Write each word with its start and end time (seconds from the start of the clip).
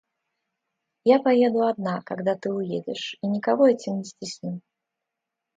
Я 1.09 1.19
поеду 1.19 1.67
одна, 1.67 2.01
когда 2.01 2.33
ты 2.35 2.51
уедешь, 2.51 3.17
и 3.21 3.27
никого 3.27 3.67
этим 3.67 3.97
не 3.99 4.03
стесню. 4.03 4.61